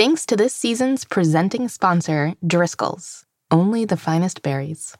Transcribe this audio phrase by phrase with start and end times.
[0.00, 3.26] Thanks to this season's presenting sponsor, Driscoll's.
[3.50, 4.96] Only the finest berries.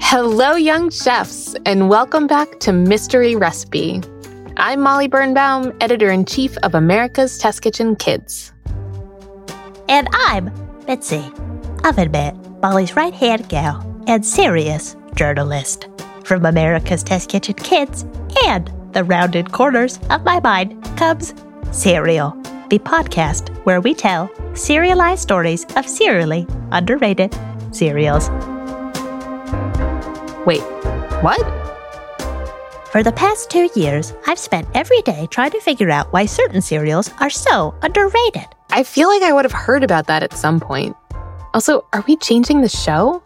[0.00, 4.00] Hello, young chefs, and welcome back to Mystery Recipe.
[4.56, 8.50] I'm Molly Birnbaum, editor in chief of America's Test Kitchen Kids.
[9.90, 10.48] And I'm
[11.84, 15.89] Oven Mitt, Molly's right hand gal and serious journalist.
[16.30, 18.04] From America's Test Kitchen Kids
[18.46, 21.34] and the rounded corners of my mind comes
[21.72, 22.30] Cereal,
[22.68, 27.36] the podcast where we tell serialized stories of serially underrated
[27.72, 28.30] cereals.
[30.46, 30.62] Wait,
[31.20, 31.40] what?
[32.92, 36.62] For the past two years, I've spent every day trying to figure out why certain
[36.62, 38.46] cereals are so underrated.
[38.70, 40.94] I feel like I would have heard about that at some point.
[41.54, 43.20] Also, are we changing the show?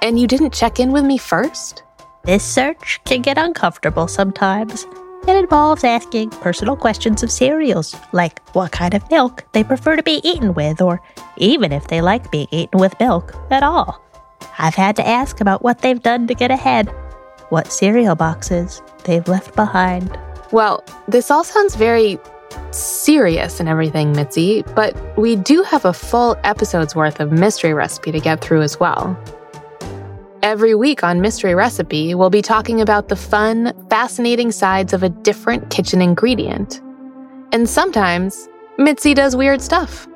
[0.00, 1.82] And you didn't check in with me first?
[2.26, 4.84] This search can get uncomfortable sometimes.
[5.28, 10.02] It involves asking personal questions of cereals, like what kind of milk they prefer to
[10.02, 11.00] be eaten with, or
[11.36, 14.02] even if they like being eaten with milk at all.
[14.58, 16.88] I've had to ask about what they've done to get ahead,
[17.50, 20.18] what cereal boxes they've left behind.
[20.50, 22.18] Well, this all sounds very
[22.72, 28.10] serious and everything, Mitzi, but we do have a full episode's worth of mystery recipe
[28.10, 29.16] to get through as well.
[30.46, 35.08] Every week on Mystery Recipe, we'll be talking about the fun, fascinating sides of a
[35.08, 36.80] different kitchen ingredient.
[37.50, 40.06] And sometimes, Mitzi does weird stuff.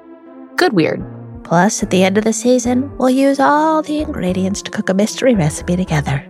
[0.54, 1.04] Good weird.
[1.42, 4.94] Plus, at the end of the season, we'll use all the ingredients to cook a
[4.94, 6.24] mystery recipe together.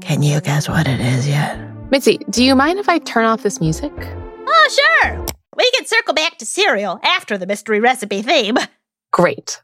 [0.00, 1.58] Can you guess what it is yet?
[1.90, 3.92] Mitzi, do you mind if I turn off this music?
[4.46, 5.26] Oh, sure.
[5.56, 8.58] We can circle back to cereal after the mystery recipe theme.
[9.10, 9.60] Great.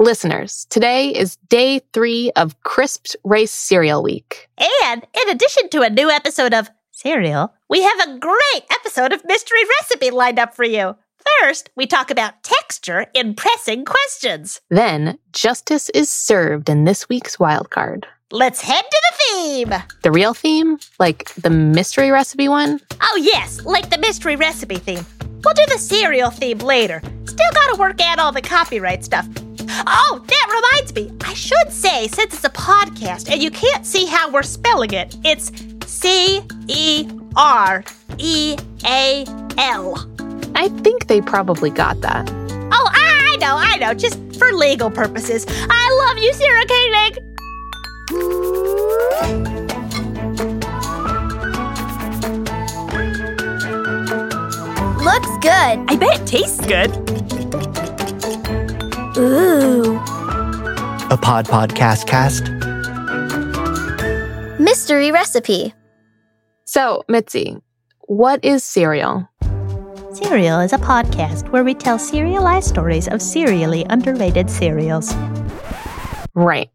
[0.00, 4.48] Listeners, today is day three of Crisped Rice Cereal Week.
[4.84, 9.24] And in addition to a new episode of Cereal, we have a great episode of
[9.24, 10.94] Mystery Recipe lined up for you.
[11.40, 14.60] First, we talk about texture in pressing questions.
[14.70, 18.04] Then, justice is served in this week's wildcard.
[18.30, 19.74] Let's head to the theme.
[20.02, 20.78] The real theme?
[21.00, 22.78] Like the mystery recipe one?
[23.00, 25.04] Oh, yes, like the mystery recipe theme.
[25.44, 27.02] We'll do the cereal theme later.
[27.24, 29.26] Still gotta work out all the copyright stuff.
[29.70, 31.10] Oh, that reminds me.
[31.26, 35.16] I should say, since it's a podcast and you can't see how we're spelling it,
[35.24, 35.52] it's
[35.86, 37.84] C E R
[38.18, 39.24] E A
[39.58, 40.08] L.
[40.54, 42.28] I think they probably got that.
[42.30, 43.94] Oh, I know, I know.
[43.94, 45.46] Just for legal purposes.
[45.48, 47.24] I love you, Sarah Koenig.
[55.02, 55.78] Looks good.
[55.88, 56.90] I bet it tastes good.
[59.18, 59.96] Ooh.
[61.10, 62.44] A Pod Podcast cast.
[64.60, 65.74] Mystery recipe.
[66.66, 67.56] So, Mitzi,
[68.02, 69.28] what is cereal?
[70.12, 75.12] Cereal is a podcast where we tell serialized stories of serially underrated cereals.
[76.34, 76.70] Right.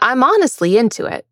[0.00, 1.26] I'm honestly into it,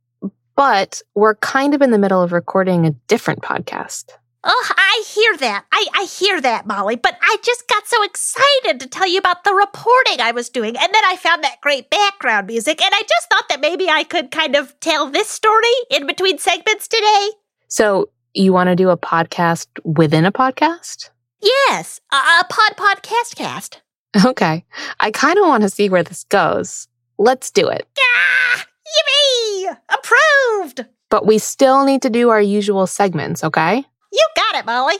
[0.57, 4.07] but we're kind of in the middle of recording a different podcast.
[4.43, 5.67] Oh, I hear that.
[5.71, 6.97] I, I hear that, Molly.
[6.97, 10.77] But I just got so excited to tell you about the reporting I was doing.
[10.77, 12.83] And then I found that great background music.
[12.83, 16.39] And I just thought that maybe I could kind of tell this story in between
[16.39, 17.31] segments today.
[17.69, 21.11] So, you want to do a podcast within a podcast?
[21.43, 23.83] Yes, a, a pod podcast cast.
[24.25, 24.65] Okay.
[24.99, 26.89] I kind of want to see where this goes.
[27.19, 27.87] Let's do it.
[27.99, 29.77] Ah, yippee!
[29.89, 30.87] Approved!
[31.11, 33.85] But we still need to do our usual segments, okay?
[34.13, 34.97] You got it, Molly.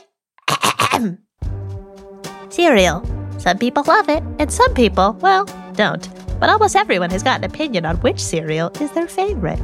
[2.49, 3.05] Cereal.
[3.39, 6.07] Some people love it, and some people, well, don't.
[6.39, 9.59] But almost everyone has got an opinion on which cereal is their favorite.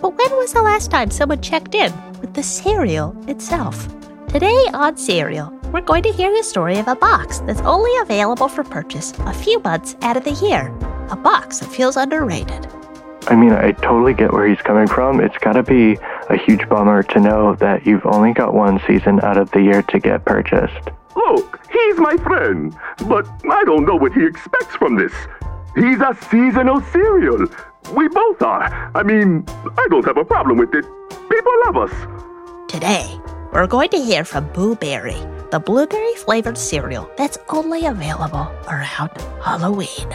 [0.00, 3.88] But when was the last time someone checked in with the cereal itself?
[4.28, 8.48] Today on Cereal, we're going to hear the story of a box that's only available
[8.48, 10.68] for purchase a few months out of the year.
[11.10, 12.66] A box that feels underrated.
[13.26, 15.20] I mean, I totally get where he's coming from.
[15.20, 15.98] It's got to be
[16.30, 19.82] a huge bummer to know that you've only got one season out of the year
[19.82, 20.90] to get purchased.
[21.16, 22.74] Look, he's my friend,
[23.08, 25.12] but I don't know what he expects from this.
[25.74, 27.46] He's a seasonal cereal.
[27.94, 28.90] We both are.
[28.94, 29.44] I mean,
[29.76, 30.84] I don't have a problem with it.
[31.28, 32.70] People love us.
[32.70, 33.18] Today,
[33.52, 35.16] we're going to hear from Boo Berry,
[35.50, 39.10] the blueberry flavored cereal that's only available around
[39.42, 40.08] Halloween.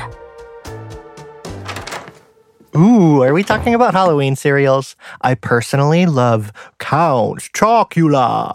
[2.75, 4.97] Ooh, are we talking about Halloween cereals?
[5.21, 8.53] I personally love Count Chocula.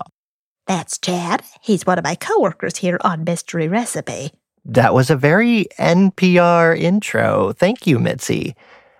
[0.66, 1.42] That's Chad.
[1.62, 4.32] He's one of my coworkers here on Mystery Recipe.
[4.66, 7.52] That was a very NPR intro.
[7.54, 8.54] Thank you, Mitzi.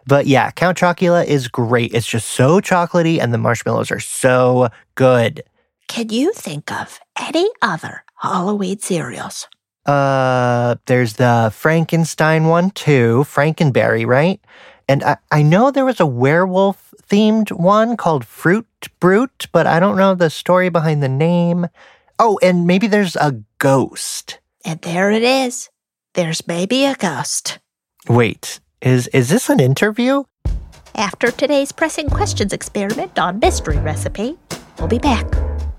[0.06, 1.92] But yeah, Count Chocula is great.
[1.92, 5.42] It's just so chocolatey and the marshmallows are so good.
[5.86, 9.48] Can you think of any other Halloween cereals?
[9.84, 14.40] Uh, there's the Frankenstein one too, Frankenberry, right?
[14.90, 18.66] And I, I know there was a werewolf themed one called Fruit
[18.98, 21.68] Brute, but I don't know the story behind the name.
[22.18, 24.40] Oh, and maybe there's a ghost.
[24.64, 25.70] And there it is.
[26.14, 27.60] There's maybe a ghost.
[28.08, 30.24] Wait, is is this an interview?
[30.96, 34.38] After today's pressing questions experiment on mystery recipe,
[34.80, 35.24] we'll be back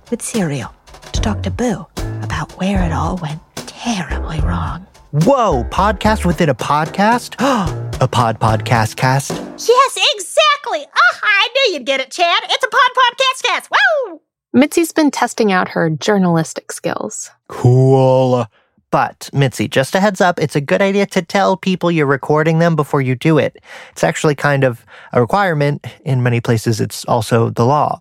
[0.09, 0.73] with cereal
[1.11, 1.85] to talk to Boo
[2.23, 4.87] about where it all went terribly wrong.
[5.11, 7.35] Whoa, podcast within a podcast?
[7.99, 9.31] a pod podcast cast?
[9.31, 10.85] Yes, exactly.
[10.85, 12.43] Ah, I knew you'd get it, Chad.
[12.45, 13.71] It's a pod podcast cast.
[13.71, 14.21] Woo!
[14.53, 17.29] Mitzi's been testing out her journalistic skills.
[17.49, 18.45] Cool.
[18.89, 22.59] But, Mitzi, just a heads up, it's a good idea to tell people you're recording
[22.59, 23.61] them before you do it.
[23.91, 25.85] It's actually kind of a requirement.
[26.05, 27.99] In many places, it's also the law.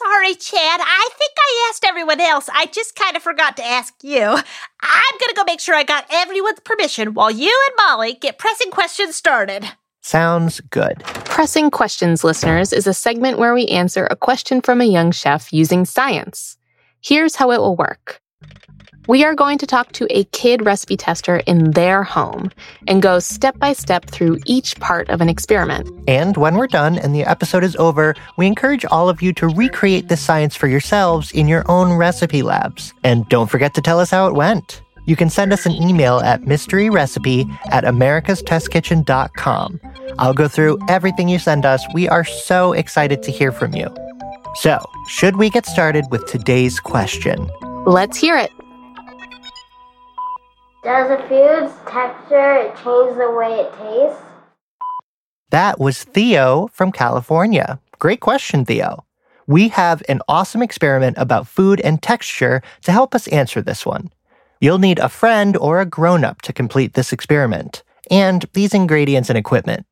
[0.00, 0.80] Yeah, sorry, Chad.
[0.82, 2.48] I think I asked everyone else.
[2.52, 4.20] I just kind of forgot to ask you.
[4.22, 8.38] I'm going to go make sure I got everyone's permission while you and Molly get
[8.38, 9.64] pressing questions started.
[10.02, 11.00] Sounds good.
[11.04, 15.52] Pressing Questions, listeners, is a segment where we answer a question from a young chef
[15.52, 16.56] using science.
[17.02, 18.20] Here's how it will work.
[19.10, 22.52] We are going to talk to a kid recipe tester in their home
[22.86, 25.90] and go step by step through each part of an experiment.
[26.06, 29.48] And when we're done and the episode is over, we encourage all of you to
[29.48, 32.94] recreate this science for yourselves in your own recipe labs.
[33.02, 34.80] And don't forget to tell us how it went.
[35.06, 39.80] You can send us an email at mysteryrecipe at americastestkitchen.com.
[40.20, 41.84] I'll go through everything you send us.
[41.92, 43.92] We are so excited to hear from you.
[44.54, 44.78] So,
[45.08, 47.50] should we get started with today's question?
[47.86, 48.52] Let's hear it.
[50.82, 54.22] Does a food's texture change the way it tastes?
[55.50, 57.78] That was Theo from California.
[57.98, 59.04] Great question, Theo.
[59.46, 64.10] We have an awesome experiment about food and texture to help us answer this one.
[64.60, 69.28] You'll need a friend or a grown up to complete this experiment, and these ingredients
[69.28, 69.86] and equipment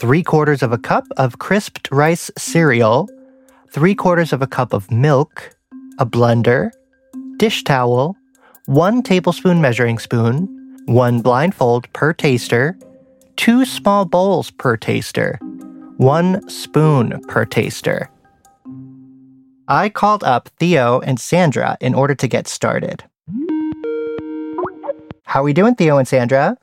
[0.00, 3.08] three quarters of a cup of crisped rice cereal,
[3.70, 5.56] three quarters of a cup of milk,
[6.00, 6.72] a blender,
[7.36, 8.16] dish towel,
[8.66, 10.48] one tablespoon measuring spoon,
[10.86, 12.78] one blindfold per taster,
[13.36, 15.38] two small bowls per taster,
[15.96, 18.08] one spoon per taster.
[19.68, 23.04] I called up Theo and Sandra in order to get started.
[25.24, 26.56] How are we doing, Theo and Sandra?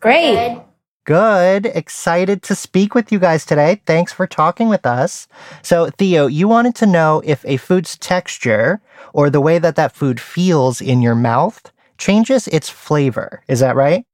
[0.00, 0.54] Great.
[0.54, 0.62] Good.
[1.08, 1.64] Good.
[1.64, 3.80] Excited to speak with you guys today.
[3.86, 5.26] Thanks for talking with us.
[5.62, 8.82] So, Theo, you wanted to know if a food's texture
[9.14, 13.42] or the way that that food feels in your mouth changes its flavor.
[13.48, 14.04] Is that right?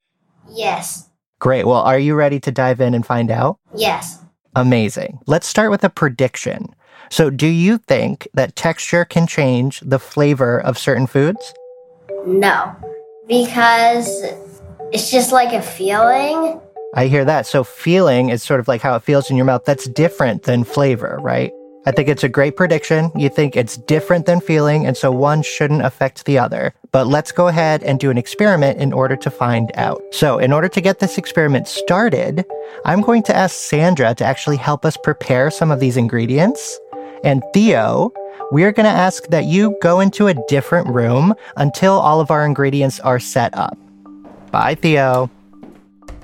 [0.48, 1.10] Yes.
[1.40, 1.66] Great.
[1.66, 3.58] Well, are you ready to dive in and find out?
[3.74, 4.20] Yes.
[4.54, 5.18] Amazing.
[5.26, 6.76] Let's start with a prediction.
[7.10, 11.54] So, do you think that texture can change the flavor of certain foods?
[12.24, 12.72] No.
[13.26, 14.22] Because
[14.92, 16.60] it's just like a feeling.
[16.94, 17.46] I hear that.
[17.46, 19.64] So, feeling is sort of like how it feels in your mouth.
[19.64, 21.52] That's different than flavor, right?
[21.86, 23.10] I think it's a great prediction.
[23.14, 26.72] You think it's different than feeling, and so one shouldn't affect the other.
[26.92, 30.00] But let's go ahead and do an experiment in order to find out.
[30.12, 32.44] So, in order to get this experiment started,
[32.84, 36.78] I'm going to ask Sandra to actually help us prepare some of these ingredients.
[37.24, 38.12] And Theo,
[38.52, 42.30] we are going to ask that you go into a different room until all of
[42.30, 43.76] our ingredients are set up.
[44.52, 45.28] Bye, Theo.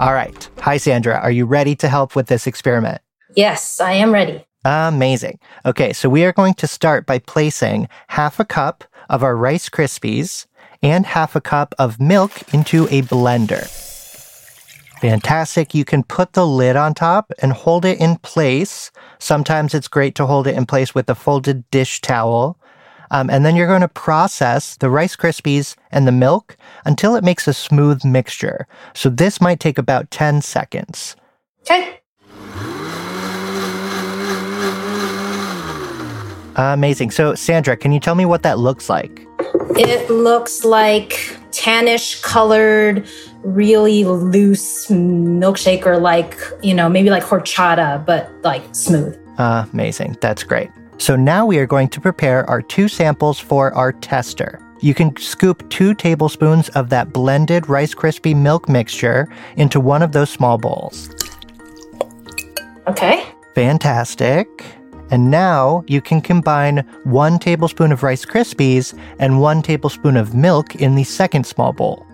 [0.00, 0.48] All right.
[0.60, 1.18] Hi, Sandra.
[1.18, 3.02] Are you ready to help with this experiment?
[3.36, 4.46] Yes, I am ready.
[4.64, 5.38] Amazing.
[5.66, 9.68] Okay, so we are going to start by placing half a cup of our Rice
[9.68, 10.46] Krispies
[10.82, 13.68] and half a cup of milk into a blender.
[15.00, 15.74] Fantastic.
[15.74, 18.90] You can put the lid on top and hold it in place.
[19.18, 22.58] Sometimes it's great to hold it in place with a folded dish towel.
[23.10, 27.24] Um, and then you're going to process the Rice Krispies and the milk until it
[27.24, 28.66] makes a smooth mixture.
[28.94, 31.16] So this might take about 10 seconds.
[31.62, 32.00] Okay.
[36.56, 37.10] Amazing.
[37.10, 39.26] So, Sandra, can you tell me what that looks like?
[39.76, 41.12] It looks like
[41.52, 43.06] tannish colored,
[43.42, 49.18] really loose milkshake or like, you know, maybe like horchata, but like smooth.
[49.38, 50.18] Amazing.
[50.20, 50.70] That's great.
[51.00, 54.60] So now we are going to prepare our two samples for our tester.
[54.80, 59.26] You can scoop two tablespoons of that blended Rice Krispie milk mixture
[59.56, 61.08] into one of those small bowls.
[62.86, 63.24] Okay.
[63.54, 64.46] Fantastic.
[65.10, 70.76] And now you can combine one tablespoon of Rice Krispies and one tablespoon of milk
[70.76, 72.06] in the second small bowl.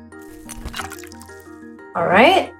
[1.96, 2.54] All right.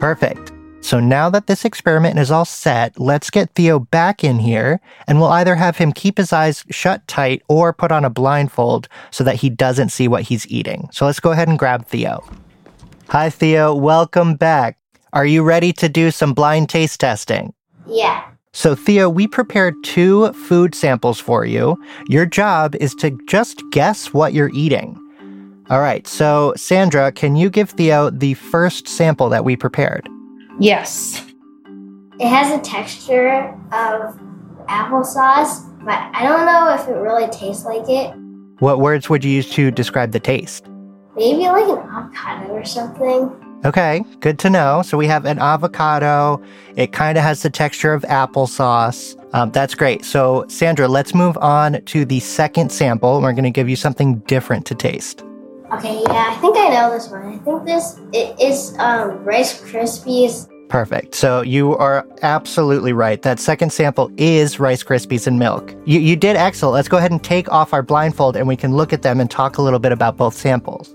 [0.00, 0.50] Perfect.
[0.80, 5.20] So now that this experiment is all set, let's get Theo back in here and
[5.20, 9.22] we'll either have him keep his eyes shut tight or put on a blindfold so
[9.24, 10.88] that he doesn't see what he's eating.
[10.92, 12.24] So let's go ahead and grab Theo.
[13.08, 13.74] Hi, Theo.
[13.74, 14.78] Welcome back.
[15.12, 17.52] Are you ready to do some blind taste testing?
[17.86, 18.24] Yeah.
[18.52, 21.76] So, Theo, we prepared two food samples for you.
[22.08, 24.98] Your job is to just guess what you're eating.
[25.70, 30.08] All right, so Sandra, can you give Theo the first sample that we prepared?
[30.58, 31.24] Yes.
[32.18, 34.18] It has a texture of
[34.66, 38.12] applesauce, but I don't know if it really tastes like it.
[38.58, 40.66] What words would you use to describe the taste?
[41.16, 43.44] Maybe like an avocado or something.
[43.64, 44.82] Okay, good to know.
[44.82, 46.42] So we have an avocado.
[46.76, 49.16] It kind of has the texture of applesauce.
[49.34, 50.04] Um, that's great.
[50.04, 53.20] So, Sandra, let's move on to the second sample.
[53.20, 55.24] We're going to give you something different to taste.
[55.72, 57.22] Okay, yeah, I think I know this one.
[57.22, 60.47] I think this it is um, Rice Krispies.
[60.68, 61.14] Perfect.
[61.14, 63.22] So you are absolutely right.
[63.22, 65.74] That second sample is Rice Krispies and milk.
[65.86, 66.74] You, you did excellent.
[66.74, 69.30] Let's go ahead and take off our blindfold and we can look at them and
[69.30, 70.94] talk a little bit about both samples.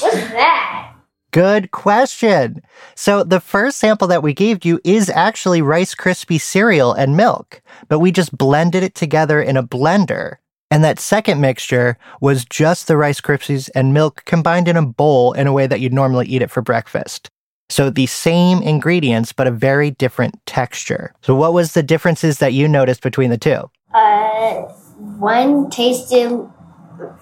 [0.00, 0.94] What's that?
[1.32, 2.62] Good question.
[2.94, 7.62] So the first sample that we gave you is actually Rice Krispie cereal and milk,
[7.88, 10.36] but we just blended it together in a blender.
[10.70, 15.32] And that second mixture was just the Rice Krispies and milk combined in a bowl
[15.32, 17.30] in a way that you'd normally eat it for breakfast.
[17.72, 21.14] So the same ingredients, but a very different texture.
[21.22, 23.70] So what was the differences that you noticed between the two?
[23.94, 24.64] Uh,
[25.18, 26.30] one tasted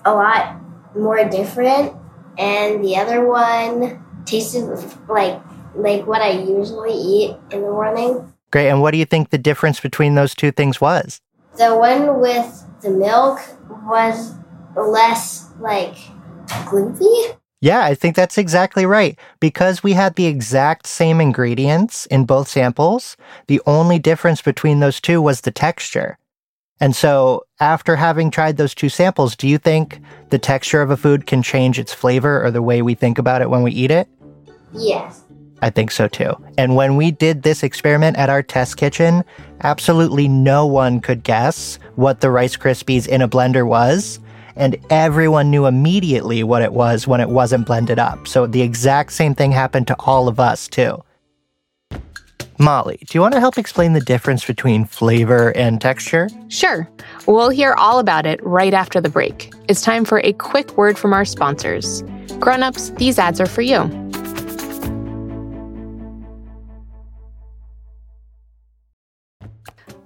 [0.04, 0.56] a lot
[0.96, 1.94] more different,
[2.36, 4.66] and the other one tasted
[5.08, 5.40] like
[5.76, 8.32] like what I usually eat in the morning.
[8.50, 8.70] Great.
[8.70, 11.20] And what do you think the difference between those two things was?
[11.58, 13.38] The one with the milk
[13.84, 14.34] was
[14.74, 15.94] less like
[16.66, 17.36] gloopy.
[17.60, 19.18] Yeah, I think that's exactly right.
[19.38, 23.16] Because we had the exact same ingredients in both samples,
[23.48, 26.16] the only difference between those two was the texture.
[26.82, 30.00] And so, after having tried those two samples, do you think
[30.30, 33.42] the texture of a food can change its flavor or the way we think about
[33.42, 34.08] it when we eat it?
[34.72, 35.24] Yes.
[35.60, 36.32] I think so too.
[36.56, 39.24] And when we did this experiment at our test kitchen,
[39.62, 44.20] absolutely no one could guess what the Rice Krispies in a blender was.
[44.56, 48.26] And everyone knew immediately what it was when it wasn't blended up.
[48.26, 51.02] So the exact same thing happened to all of us too.
[52.58, 56.28] Molly, do you want to help explain the difference between flavor and texture?
[56.48, 56.86] Sure.
[57.26, 59.50] We'll hear all about it right after the break.
[59.66, 62.02] It's time for a quick word from our sponsors.
[62.38, 63.88] Grown-ups, these ads are for you.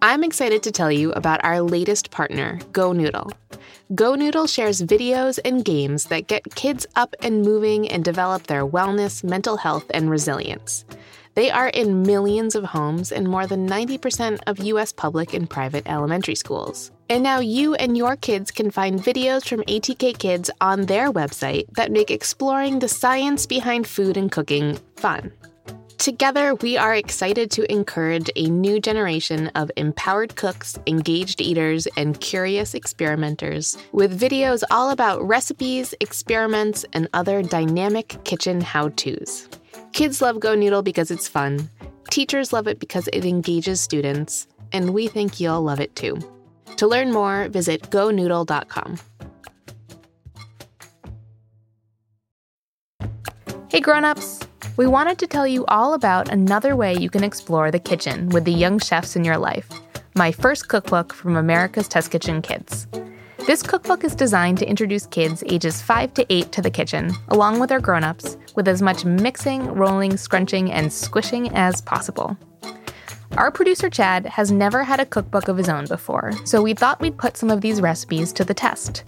[0.05, 3.33] I'm excited to tell you about our latest partner, GoNoodle.
[3.95, 8.67] Go Noodle shares videos and games that get kids up and moving and develop their
[8.67, 10.85] wellness, mental health, and resilience.
[11.37, 14.93] They are in millions of homes and more than 90% of U.S.
[14.93, 16.91] public and private elementary schools.
[17.09, 21.65] And now you and your kids can find videos from ATK Kids on their website
[21.77, 25.33] that make exploring the science behind food and cooking fun.
[26.05, 32.21] Together, we are excited to encourage a new generation of empowered cooks, engaged eaters, and
[32.21, 39.49] curious experimenters with videos all about recipes, experiments, and other dynamic kitchen how to's.
[39.95, 41.71] Kids love GoNoodle because it's fun,
[42.11, 46.19] teachers love it because it engages students, and we think you'll love it too.
[46.77, 48.99] To learn more, visit gonoodle.com.
[53.71, 54.47] Hey grown-ups!
[54.77, 58.45] We wanted to tell you all about another way you can explore the kitchen with
[58.45, 59.69] the young chefs in your life.
[60.17, 62.89] My first cookbook from America's Test Kitchen Kids.
[63.47, 67.61] This cookbook is designed to introduce kids ages 5 to 8 to the kitchen, along
[67.61, 72.37] with their grown-ups, with as much mixing, rolling, scrunching, and squishing as possible.
[73.37, 77.01] Our producer Chad has never had a cookbook of his own before, so we thought
[77.01, 79.05] we'd put some of these recipes to the test.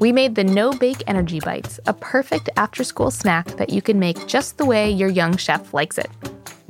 [0.00, 3.98] We made the No Bake Energy Bites, a perfect after school snack that you can
[3.98, 6.08] make just the way your young chef likes it.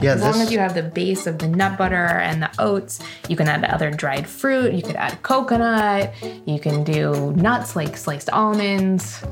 [0.01, 2.99] Yeah, As long as you have the base of the nut butter and the oats,
[3.29, 6.13] you can add other dried fruit, you could add coconut,
[6.45, 9.23] you can do nuts like sliced almonds.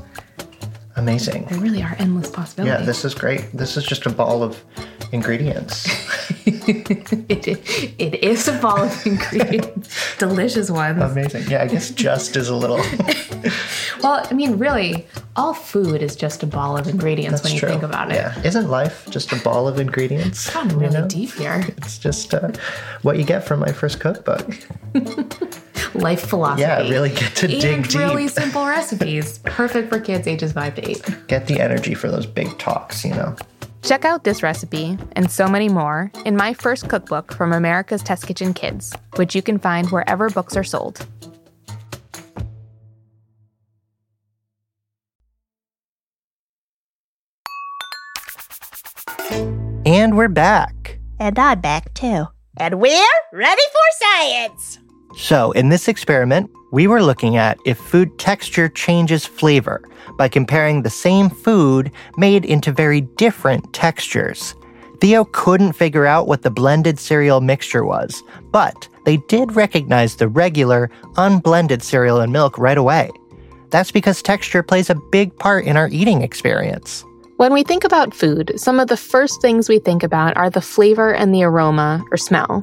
[0.95, 1.45] Amazing.
[1.45, 2.79] There really are endless possibilities.
[2.79, 3.51] Yeah, this is great.
[3.53, 4.63] This is just a ball of
[5.11, 5.87] ingredients.
[6.45, 11.01] it, it is a ball of ingredients, delicious ones.
[11.01, 11.49] amazing.
[11.49, 12.81] Yeah, I guess just is a little.
[14.03, 17.83] Well, I mean, really, all food is just a ball of ingredients when you think
[17.83, 18.15] about it.
[18.15, 20.47] Yeah, isn't life just a ball of ingredients?
[20.47, 21.63] It's gotten really deep here.
[21.77, 22.51] It's just uh,
[23.01, 24.45] what you get from my first cookbook.
[25.93, 26.61] Life philosophy.
[26.61, 27.99] Yeah, really get to and dig deep.
[27.99, 29.39] really simple recipes.
[29.39, 31.03] Perfect for kids ages five to eight.
[31.27, 33.35] Get the energy for those big talks, you know.
[33.81, 38.27] Check out this recipe and so many more in my first cookbook from America's Test
[38.27, 41.05] Kitchen Kids, which you can find wherever books are sold.
[49.85, 50.99] And we're back.
[51.19, 52.25] And I'm back too.
[52.57, 54.79] And we're ready for science.
[55.15, 59.81] So, in this experiment, we were looking at if food texture changes flavor
[60.17, 64.55] by comparing the same food made into very different textures.
[65.01, 70.27] Theo couldn't figure out what the blended cereal mixture was, but they did recognize the
[70.27, 73.09] regular, unblended cereal and milk right away.
[73.69, 77.03] That's because texture plays a big part in our eating experience.
[77.37, 80.61] When we think about food, some of the first things we think about are the
[80.61, 82.61] flavor and the aroma or smell.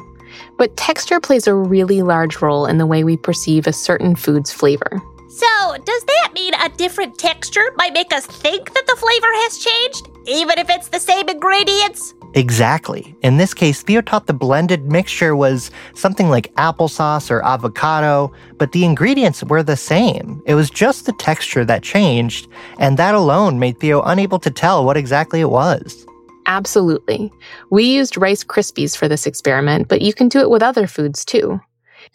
[0.56, 4.52] But texture plays a really large role in the way we perceive a certain food's
[4.52, 5.02] flavor.
[5.28, 9.58] So, does that mean a different texture might make us think that the flavor has
[9.58, 12.14] changed, even if it's the same ingredients?
[12.34, 13.14] Exactly.
[13.22, 18.72] In this case, Theo thought the blended mixture was something like applesauce or avocado, but
[18.72, 20.42] the ingredients were the same.
[20.46, 24.84] It was just the texture that changed, and that alone made Theo unable to tell
[24.84, 26.06] what exactly it was.
[26.46, 27.32] Absolutely.
[27.70, 31.24] We used Rice Krispies for this experiment, but you can do it with other foods
[31.24, 31.60] too.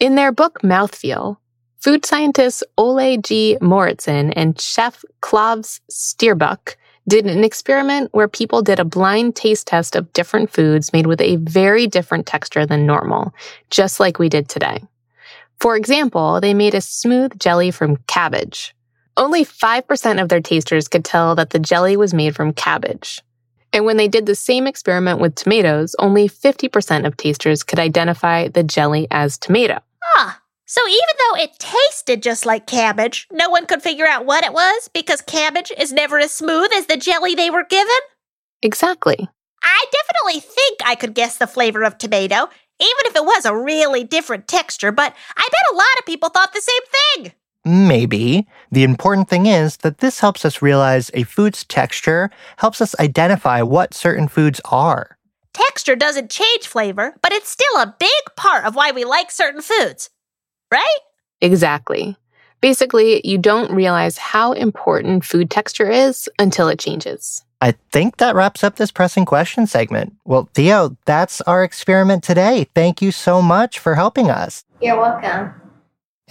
[0.00, 1.36] In their book Mouthfeel,
[1.80, 3.58] food scientists Ole G.
[3.60, 6.76] Mouritsen and chef Klavs Styrbæk
[7.08, 11.20] did an experiment where people did a blind taste test of different foods made with
[11.20, 13.34] a very different texture than normal,
[13.70, 14.82] just like we did today.
[15.60, 18.74] For example, they made a smooth jelly from cabbage.
[19.16, 23.20] Only 5% of their tasters could tell that the jelly was made from cabbage.
[23.72, 28.48] And when they did the same experiment with tomatoes, only 50% of tasters could identify
[28.48, 29.78] the jelly as tomato.
[30.14, 34.44] Ah, so even though it tasted just like cabbage, no one could figure out what
[34.44, 37.90] it was because cabbage is never as smooth as the jelly they were given?
[38.62, 39.28] Exactly.
[39.62, 42.48] I definitely think I could guess the flavor of tomato,
[42.80, 46.28] even if it was a really different texture, but I bet a lot of people
[46.28, 47.32] thought the same thing.
[47.64, 48.46] Maybe.
[48.72, 53.62] The important thing is that this helps us realize a food's texture helps us identify
[53.62, 55.16] what certain foods are.
[55.52, 59.62] Texture doesn't change flavor, but it's still a big part of why we like certain
[59.62, 60.10] foods.
[60.70, 60.98] Right?
[61.40, 62.16] Exactly.
[62.60, 67.44] Basically, you don't realize how important food texture is until it changes.
[67.60, 70.14] I think that wraps up this pressing question segment.
[70.24, 72.66] Well, Theo, that's our experiment today.
[72.74, 74.64] Thank you so much for helping us.
[74.80, 75.61] You're welcome.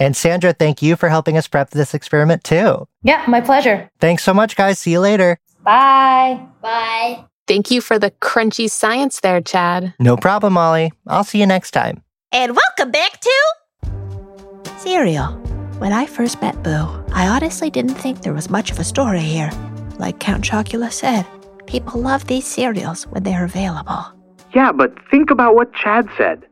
[0.02, 2.88] And Sandra, thank you for helping us prep this experiment too.
[3.04, 3.88] Yeah, my pleasure.
[4.00, 4.80] Thanks so much, guys.
[4.80, 5.38] See you later.
[5.62, 6.44] Bye.
[6.60, 7.24] Bye.
[7.46, 9.94] Thank you for the crunchy science there, Chad.
[10.00, 10.92] No problem, Molly.
[11.06, 12.02] I'll see you next time.
[12.32, 15.34] And welcome back to Cereal.
[15.78, 19.20] When I first met Boo, I honestly didn't think there was much of a story
[19.20, 19.52] here.
[20.00, 21.26] Like Count Chocula said,
[21.66, 24.04] people love these cereals when they're available.
[24.52, 26.44] Yeah, but think about what Chad said.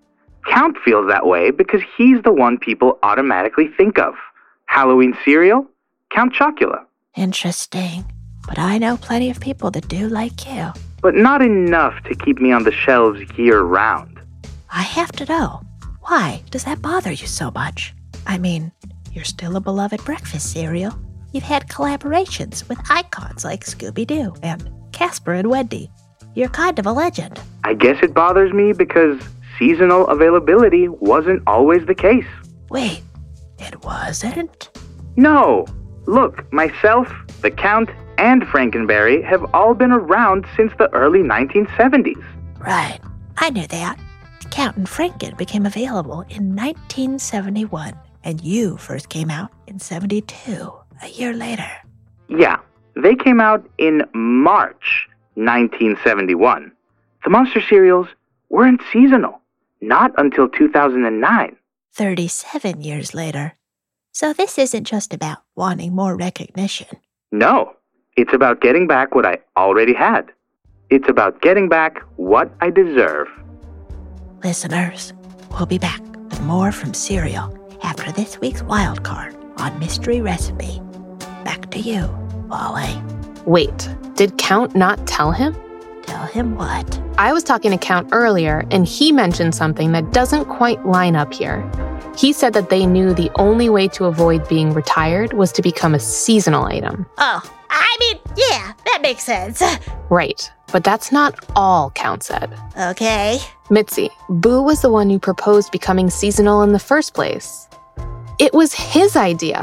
[0.46, 4.14] Count feels that way because he's the one people automatically think of.
[4.66, 5.66] Halloween cereal?
[6.10, 6.84] Count Chocula.
[7.16, 8.04] Interesting.
[8.46, 10.72] But I know plenty of people that do like you.
[11.02, 14.20] But not enough to keep me on the shelves year round.
[14.72, 15.62] I have to know.
[16.02, 17.94] Why does that bother you so much?
[18.26, 18.72] I mean,
[19.12, 20.98] you're still a beloved breakfast cereal.
[21.32, 25.90] You've had collaborations with icons like Scooby Doo and Casper and Wendy.
[26.34, 27.40] You're kind of a legend.
[27.64, 29.20] I guess it bothers me because
[29.60, 32.26] seasonal availability wasn't always the case.
[32.70, 33.02] Wait,
[33.58, 34.70] it wasn't?
[35.16, 35.66] No.
[36.06, 42.24] Look, myself, the Count, and Frankenberry have all been around since the early 1970s.
[42.58, 42.98] Right.
[43.36, 43.98] I knew that.
[44.42, 47.94] The Count and Franken became available in 1971,
[48.24, 51.70] and you first came out in 72, a year later.
[52.28, 52.60] Yeah,
[52.96, 56.72] they came out in March 1971.
[57.24, 58.08] The monster cereals
[58.48, 59.39] weren't seasonal,
[59.80, 61.56] not until 2009.
[61.94, 63.54] 37 years later.
[64.12, 66.88] So this isn't just about wanting more recognition.
[67.32, 67.74] No,
[68.16, 70.30] it's about getting back what I already had.
[70.90, 73.28] It's about getting back what I deserve.
[74.42, 75.12] Listeners,
[75.52, 80.80] we'll be back with more from Cereal after this week's wild card on Mystery Recipe.
[81.44, 82.08] Back to you,
[82.48, 83.00] Wally.
[83.46, 85.54] Wait, did Count not tell him?
[86.02, 87.00] Tell him what?
[87.18, 91.32] I was talking to Count earlier, and he mentioned something that doesn't quite line up
[91.32, 91.68] here.
[92.16, 95.94] He said that they knew the only way to avoid being retired was to become
[95.94, 97.06] a seasonal item.
[97.18, 99.62] Oh, I mean, yeah, that makes sense.
[100.10, 102.52] Right, but that's not all Count said.
[102.76, 103.38] Okay.
[103.70, 107.68] Mitzi, Boo was the one who proposed becoming seasonal in the first place.
[108.38, 109.60] It was his idea.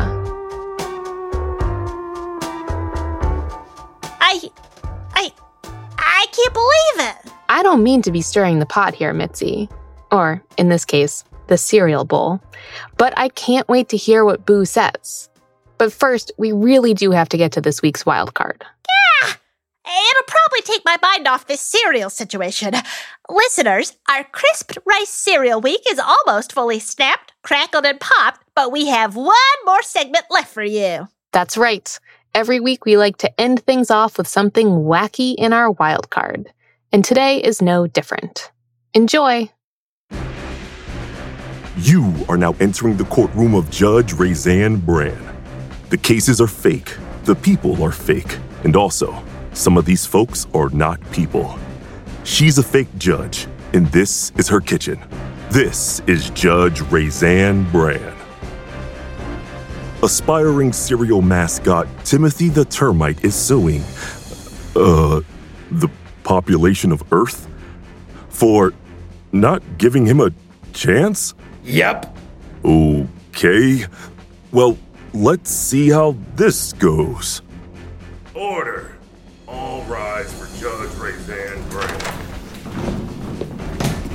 [6.07, 6.25] I.
[6.31, 7.33] Can't believe it.
[7.49, 9.67] I don't mean to be stirring the pot here, Mitzi.
[10.11, 12.39] Or, in this case, the cereal bowl.
[12.97, 15.29] But I can't wait to hear what Boo says.
[15.79, 18.63] But first, we really do have to get to this week's wild card.
[19.87, 22.73] It'll probably take my mind off this cereal situation.
[23.29, 28.87] Listeners, our crisped rice cereal week is almost fully snapped, crackled, and popped, but we
[28.87, 31.07] have one more segment left for you.
[31.31, 31.99] That's right.
[32.37, 36.53] Every week we like to end things off with something wacky in our wild card.
[36.91, 38.51] And today is no different.
[38.93, 39.51] Enjoy!
[41.77, 45.17] You are now entering the courtroom of Judge Raisin Bran.
[45.89, 49.19] The cases are fake, the people are fake, and also,
[49.53, 51.57] some of these folks are not people.
[52.23, 55.03] She's a fake judge, and this is her kitchen.
[55.49, 58.16] This is Judge Raisin Bran.
[60.07, 63.81] Aspiring cereal mascot Timothy the Termite is suing,
[64.73, 65.19] uh,
[65.69, 65.89] the
[66.23, 67.45] population of Earth
[68.29, 68.73] for
[69.33, 70.31] not giving him a
[70.71, 71.33] chance?
[71.65, 72.17] Yep.
[72.63, 73.83] Okay.
[74.53, 74.77] Well,
[75.13, 77.41] let's see how this goes.
[78.33, 78.95] Order.
[79.45, 81.99] All rise for Judge Raisin Bran.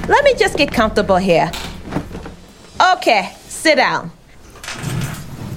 [0.09, 1.53] Let me just get comfortable here.
[2.81, 4.11] Okay, sit down.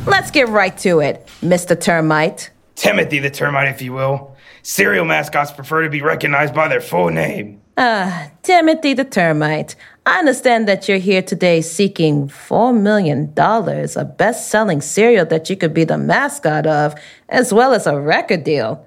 [0.07, 1.79] Let's get right to it, Mr.
[1.79, 2.51] Termite.
[2.75, 4.35] Timothy the termite, if you will.
[4.61, 7.61] Cereal mascots prefer to be recognized by their full name.
[7.77, 9.75] Ah, Timothy the Termite.
[10.05, 15.57] I understand that you're here today seeking $4 million, a best selling cereal that you
[15.57, 16.95] could be the mascot of,
[17.27, 18.85] as well as a record deal.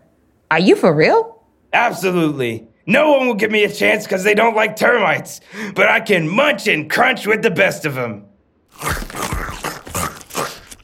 [0.51, 1.43] Are you for real?
[1.73, 2.67] Absolutely.
[2.87, 5.41] No one will give me a chance because they don't like termites,
[5.75, 8.25] but I can munch and crunch with the best of them.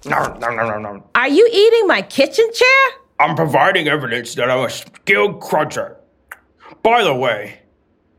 [0.06, 1.04] Nom, no, no, no, no.
[1.14, 3.00] Are you eating my kitchen chair?
[3.18, 5.96] I'm providing evidence that I'm a skilled cruncher.
[6.82, 7.60] By the way,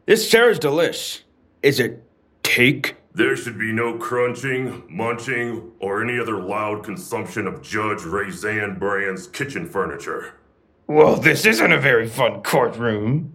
[0.05, 1.21] this chair is delish.
[1.61, 2.03] Is it
[2.43, 2.95] cake?
[3.13, 9.27] There should be no crunching, munching, or any other loud consumption of Judge Raisin Bran's
[9.27, 10.33] kitchen furniture.
[10.87, 13.33] Well, this isn't a very fun courtroom.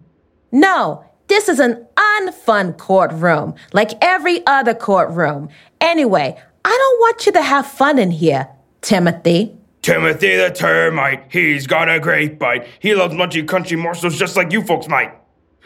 [0.52, 5.48] No, this is an unfun courtroom, like every other courtroom.
[5.80, 8.48] Anyway, I don't want you to have fun in here,
[8.80, 9.56] Timothy.
[9.82, 12.66] Timothy the termite, he's got a great bite.
[12.80, 15.14] He loves munchy crunchy morsels just like you folks might.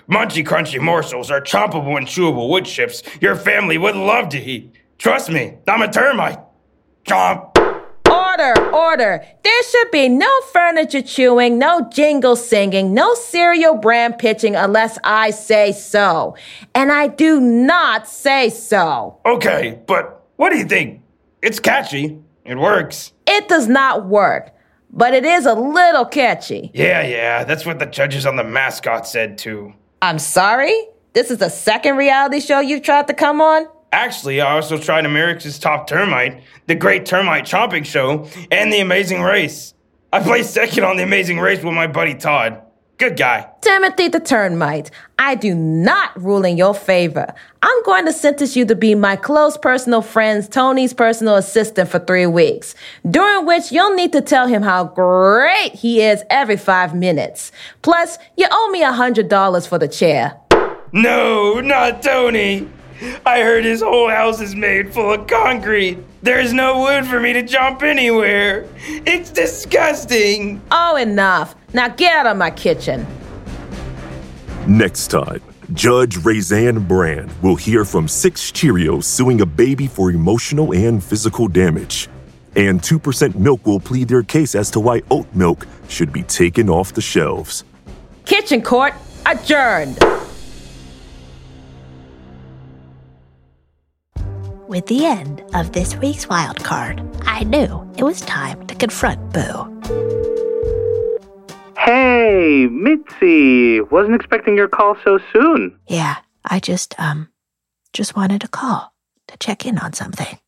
[0.09, 4.73] Munchy crunchy morsels are chompable and chewable wood chips your family would love to eat.
[4.99, 6.39] Trust me, I'm a termite.
[7.05, 7.51] Chomp.
[8.09, 9.25] Order, order.
[9.43, 15.31] There should be no furniture chewing, no jingle singing, no cereal brand pitching unless I
[15.31, 16.37] say so.
[16.75, 19.19] And I do not say so.
[19.27, 21.03] Okay, but what do you think?
[21.43, 22.19] It's catchy.
[22.45, 23.13] It works.
[23.27, 24.55] It does not work,
[24.91, 26.71] but it is a little catchy.
[26.75, 29.75] Yeah, yeah, that's what the judges on the mascot said too.
[30.03, 30.75] I'm sorry?
[31.15, 33.67] This is the second reality show you've tried to come on?
[33.93, 39.23] Actually, I also tried America's Top Termite, The Great Termite Chomping Show, and The Amazing
[39.23, 39.73] Race.
[40.13, 42.61] I placed second on The Amazing Race with my buddy Todd.
[42.97, 43.49] Good guy.
[43.61, 47.35] Timothy the Termite, I do not rule in your favor.
[47.61, 51.99] I'm going to sentence you to be my close personal friend Tony's personal assistant for
[51.99, 52.77] three weeks,
[53.11, 57.51] during which you'll need to tell him how great he is every five minutes.
[57.83, 60.39] Plus, you owe me a $100 for the chair.
[60.93, 62.69] No, not Tony.
[63.27, 65.99] I heard his whole house is made full of concrete.
[66.23, 68.67] There's no wood for me to jump anywhere.
[68.87, 70.61] It's disgusting.
[70.71, 71.55] Oh, enough.
[71.73, 73.07] Now get out of my kitchen.
[74.67, 80.73] Next time, Judge Raisin Bran will hear from six Cheerios suing a baby for emotional
[80.73, 82.09] and physical damage.
[82.57, 86.71] And 2% Milk will plead their case as to why oat milk should be taken
[86.71, 87.65] off the shelves.
[88.25, 88.95] Kitchen court
[89.27, 89.99] adjourned.
[94.75, 99.33] With the end of this week's wild card, I knew it was time to confront
[99.33, 99.71] Boo.
[101.79, 103.81] Hey, Mitzi.
[103.83, 105.79] Wasn't expecting your call so soon.
[105.87, 107.29] Yeah, I just, um,
[107.93, 108.93] just wanted to call
[109.29, 110.41] to check in on something.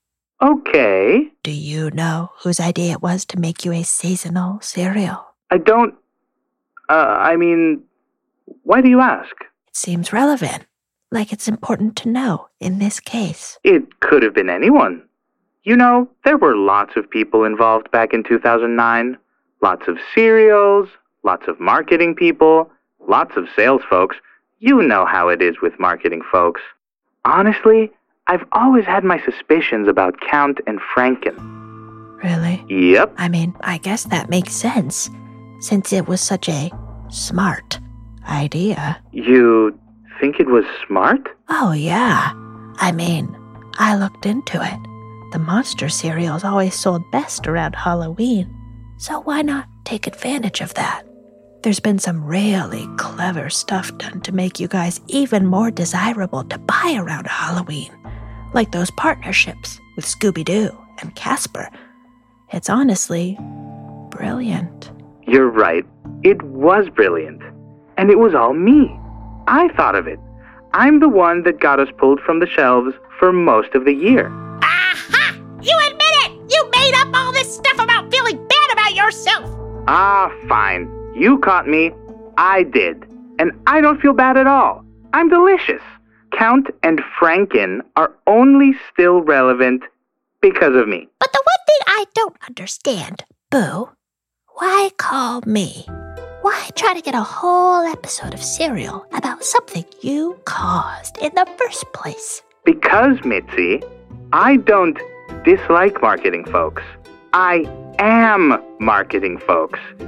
[0.43, 1.31] Okay.
[1.45, 5.25] Do you know whose idea it was to make you a seasonal cereal?
[5.53, 5.95] I don't.
[6.89, 7.85] Uh, I mean,
[8.65, 9.37] why do you ask?
[9.69, 10.65] It seems relevant,
[11.11, 13.59] like it's important to know in this case.
[13.65, 15.03] It could have been anyone.
[15.65, 19.19] You know, there were lots of people involved back in 2009.
[19.63, 20.89] Lots of cereals,
[21.23, 22.71] lots of marketing people,
[23.09, 24.17] lots of sales folks.
[24.59, 26.61] You know how it is with marketing folks.
[27.25, 27.91] Honestly,
[28.29, 31.37] I've always had my suspicions about Count and Franken.
[32.23, 32.65] Really?
[32.69, 33.15] Yep.
[33.19, 35.11] I mean, I guess that makes sense,
[35.61, 36.71] since it was such a
[37.09, 37.79] smart
[38.29, 39.01] idea.
[39.13, 39.79] You
[40.27, 41.29] think it was smart?
[41.49, 42.33] Oh, yeah.
[42.79, 43.37] I mean,
[43.79, 45.31] I looked into it.
[45.31, 48.53] The monster cereals always sold best around Halloween,
[48.97, 51.05] so why not take advantage of that?
[51.63, 56.59] There's been some really clever stuff done to make you guys even more desirable to
[56.59, 57.93] buy around Halloween,
[58.53, 61.69] like those partnerships with Scooby Doo and Casper.
[62.53, 63.39] It's honestly
[64.11, 64.91] brilliant.
[65.25, 65.85] You're right.
[66.25, 67.43] It was brilliant.
[67.97, 68.99] And it was all me.
[69.49, 70.19] I thought of it.
[70.73, 74.29] I'm the one that got us pulled from the shelves for most of the year.
[74.63, 75.35] Aha!
[75.63, 76.53] You admit it!
[76.53, 79.51] You made up all this stuff about feeling bad about yourself!
[79.89, 80.91] Ah, fine.
[81.15, 81.93] You caught me.
[82.37, 83.07] I did.
[83.39, 84.85] And I don't feel bad at all.
[85.13, 85.83] I'm delicious.
[86.33, 89.83] Count and Franken are only still relevant
[90.43, 91.09] because of me.
[91.19, 93.91] But the one thing I don't understand, Boo,
[94.57, 95.87] why call me?
[96.47, 101.45] Why try to get a whole episode of Cereal about something you caused in the
[101.59, 102.41] first place?
[102.65, 103.83] Because, Mitzi,
[104.33, 104.97] I don't
[105.45, 106.85] dislike marketing folks.
[107.33, 107.65] I
[107.99, 109.81] am marketing folks.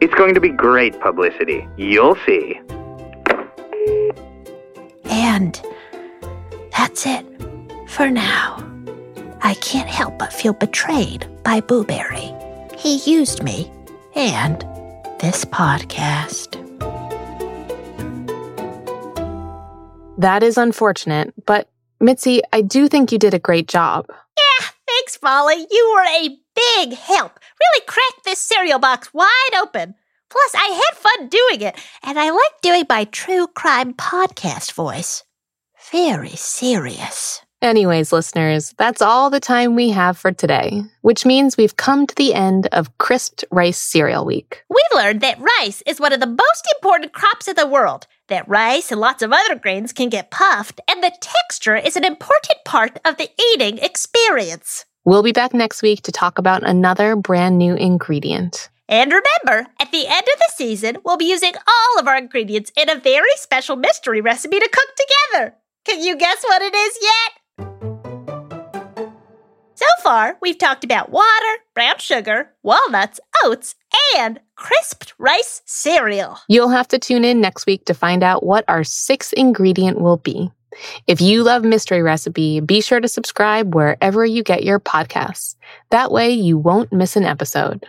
[0.00, 1.68] it's going to be great publicity.
[1.76, 2.60] You'll see.
[5.04, 5.62] And
[6.76, 7.24] that's it
[7.86, 8.69] for now.
[9.42, 12.32] I can't help but feel betrayed by Boo Berry.
[12.76, 13.70] He used me
[14.14, 14.60] and
[15.20, 16.56] this podcast.
[20.18, 21.68] That is unfortunate, but
[22.00, 24.06] Mitzi, I do think you did a great job.
[24.08, 25.66] Yeah, thanks, Molly.
[25.70, 27.38] You were a big help.
[27.58, 29.94] Really cracked this cereal box wide open.
[30.28, 35.24] Plus, I had fun doing it, and I like doing my true crime podcast voice.
[35.90, 37.40] Very serious.
[37.62, 42.14] Anyways, listeners, that's all the time we have for today, which means we've come to
[42.14, 44.64] the end of Crisped Rice Cereal Week.
[44.70, 48.48] We've learned that rice is one of the most important crops in the world, that
[48.48, 52.64] rice and lots of other grains can get puffed, and the texture is an important
[52.64, 54.86] part of the eating experience.
[55.04, 58.70] We'll be back next week to talk about another brand new ingredient.
[58.88, 62.72] And remember, at the end of the season, we'll be using all of our ingredients
[62.74, 65.54] in a very special mystery recipe to cook together.
[65.84, 67.39] Can you guess what it is yet?
[69.74, 71.26] So far, we've talked about water,
[71.74, 73.74] brown sugar, walnuts, oats,
[74.16, 76.38] and crisped rice cereal.
[76.48, 80.18] You'll have to tune in next week to find out what our sixth ingredient will
[80.18, 80.50] be.
[81.06, 85.56] If you love Mystery Recipe, be sure to subscribe wherever you get your podcasts.
[85.90, 87.86] That way you won't miss an episode.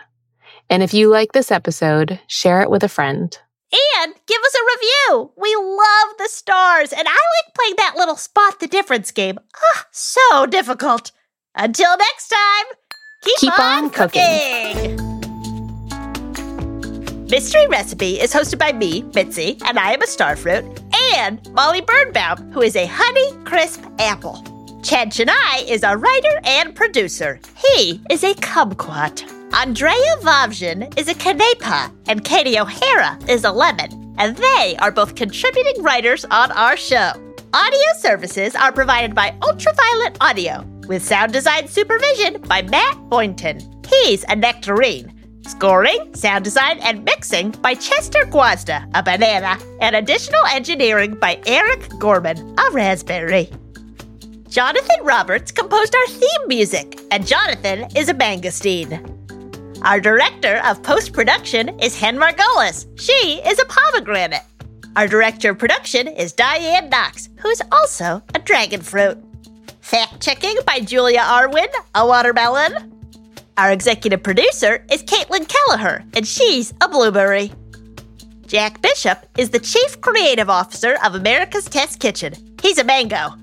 [0.68, 3.36] And if you like this episode, share it with a friend.
[3.72, 5.32] And give us a review.
[5.36, 9.38] We love the stars, and I like playing that little spot the difference game.
[9.56, 11.10] Ah, so difficult.
[11.54, 12.66] Until next time,
[13.22, 14.96] keep, Keep on, on cooking.
[14.96, 15.12] cooking.
[17.28, 20.64] Mystery Recipe is hosted by me, Mitzi, and I am a starfruit,
[21.14, 24.42] and Molly Birnbaum, who is a honey crisp apple.
[24.82, 27.40] Chad Chenail is a writer and producer.
[27.56, 29.22] He is a kumquat.
[29.54, 35.14] Andrea Vavjin is a canepa, and Katie O'Hara is a lemon, and they are both
[35.14, 37.12] contributing writers on our show.
[37.52, 43.60] Audio services are provided by Ultraviolet Audio, with sound design supervision by Matt Boynton.
[43.86, 45.12] He's a nectarine.
[45.46, 51.90] Scoring, sound design, and mixing by Chester Gwazda, a banana, and additional engineering by Eric
[51.98, 53.50] Gorman, a raspberry.
[54.48, 59.21] Jonathan Roberts composed our theme music, and Jonathan is a mangosteen.
[59.84, 62.86] Our director of post production is Hen Margolis.
[63.00, 64.44] She is a pomegranate.
[64.94, 69.18] Our director of production is Diane Knox, who is also a dragon fruit.
[69.80, 71.66] Fact checking by Julia Arwin,
[71.96, 72.92] a watermelon.
[73.56, 77.50] Our executive producer is Caitlin Kelleher, and she's a blueberry.
[78.46, 82.34] Jack Bishop is the chief creative officer of America's Test Kitchen.
[82.62, 83.34] He's a mango.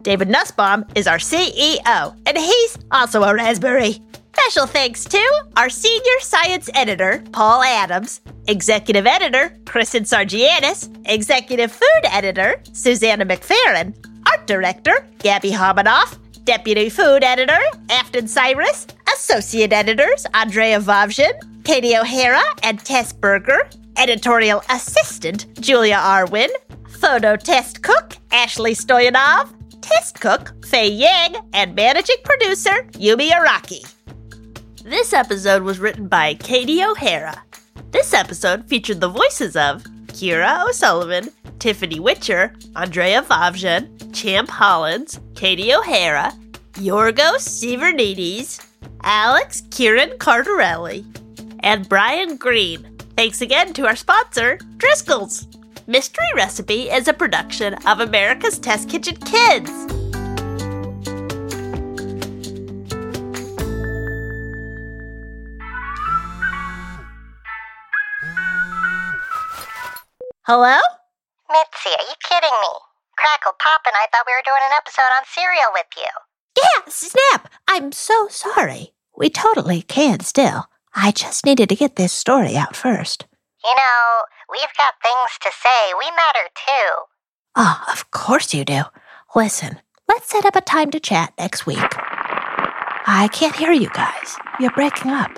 [0.00, 4.00] David Nussbaum is our CEO, and he's also a raspberry.
[4.36, 5.24] Special thanks to
[5.56, 13.94] our senior science editor, Paul Adams, executive editor, Kristen Sargianis, executive food editor, Susanna McFerrin,
[14.28, 17.58] art director, Gabby Hominoff, deputy food editor,
[17.90, 26.50] Afton Cyrus, associate editors, Andrea Vavjin, Katie O'Hara, and Tess Berger, editorial assistant, Julia Arwin,
[26.88, 29.48] photo test cook, Ashley Stoyanov,
[29.80, 33.88] test cook, Faye Yang, and managing producer, Yumi Araki.
[34.84, 37.42] This episode was written by Katie O'Hara.
[37.90, 45.72] This episode featured the voices of Kira O'Sullivan, Tiffany Witcher, Andrea Vavjan, Champ Hollins, Katie
[45.72, 46.34] O'Hara,
[46.74, 48.62] Yorgos Sivernidis,
[49.02, 51.02] Alex Kieran Cardarelli,
[51.60, 52.94] and Brian Green.
[53.16, 55.46] Thanks again to our sponsor, Driscoll's.
[55.86, 59.70] Mystery Recipe is a production of America's Test Kitchen Kids.
[70.46, 70.76] Hello?
[71.50, 72.68] Mitzi, are you kidding me?
[73.16, 76.12] Crackle Pop and I thought we were doing an episode on cereal with you.
[76.54, 77.48] Yeah, Snap.
[77.66, 78.92] I'm so sorry.
[79.16, 80.66] We totally can still.
[80.94, 83.24] I just needed to get this story out first.
[83.64, 85.94] You know, we've got things to say.
[85.98, 86.90] We matter too.
[87.56, 88.82] Oh, of course you do.
[89.34, 89.80] Listen,
[90.10, 91.78] let's set up a time to chat next week.
[91.96, 94.36] I can't hear you guys.
[94.60, 95.30] You're breaking up.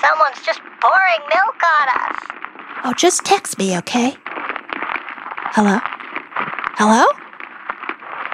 [0.00, 2.20] Someone's just pouring milk on us.
[2.84, 4.14] Oh, just text me, okay?
[5.54, 5.78] Hello?
[6.78, 7.04] Hello?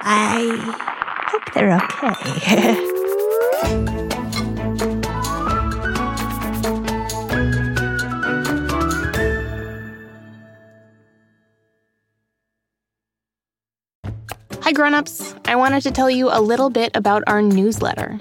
[0.05, 0.55] I
[1.27, 2.79] hope they're okay.
[14.63, 15.35] Hi, grown-ups.
[15.47, 18.21] I wanted to tell you a little bit about our newsletter.